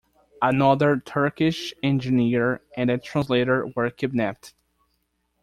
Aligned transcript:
Another 0.41 0.97
Turkish 0.99 1.75
engineer 1.83 2.61
and 2.75 2.89
a 2.89 2.97
translator 2.97 3.67
were 3.75 3.91
kidnapped. 3.91 4.55